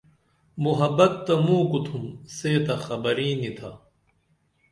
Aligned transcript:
محبت 0.65 1.13
تہ 1.25 1.33
موں 1.45 1.63
کُتُم 1.71 2.03
سے 2.35 2.51
تہ 2.65 2.75
خبرئیں 2.85 3.37
نی 3.41 3.49
تھا 3.57 3.71